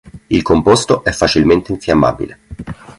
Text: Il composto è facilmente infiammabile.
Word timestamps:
Il 0.31 0.41
composto 0.41 1.03
è 1.03 1.11
facilmente 1.11 1.71
infiammabile. 1.71 2.39